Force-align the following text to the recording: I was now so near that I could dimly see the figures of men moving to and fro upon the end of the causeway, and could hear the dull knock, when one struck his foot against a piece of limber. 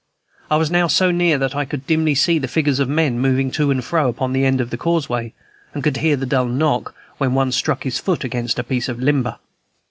I 0.49 0.55
was 0.55 0.71
now 0.71 0.87
so 0.87 1.11
near 1.11 1.37
that 1.37 1.55
I 1.55 1.63
could 1.63 1.85
dimly 1.85 2.15
see 2.15 2.39
the 2.39 2.47
figures 2.47 2.79
of 2.79 2.89
men 2.89 3.19
moving 3.19 3.51
to 3.51 3.69
and 3.69 3.85
fro 3.85 4.09
upon 4.09 4.33
the 4.33 4.45
end 4.45 4.59
of 4.59 4.71
the 4.71 4.77
causeway, 4.77 5.31
and 5.75 5.83
could 5.83 5.97
hear 5.97 6.15
the 6.15 6.25
dull 6.25 6.47
knock, 6.47 6.95
when 7.19 7.35
one 7.35 7.51
struck 7.51 7.83
his 7.83 7.99
foot 7.99 8.23
against 8.23 8.57
a 8.57 8.63
piece 8.63 8.89
of 8.89 8.99
limber. 8.99 9.37